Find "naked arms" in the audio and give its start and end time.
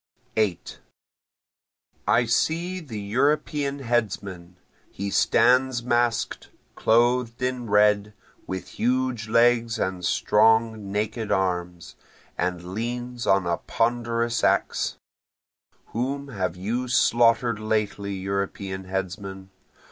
10.91-11.97